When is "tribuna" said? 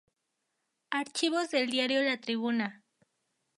2.19-2.83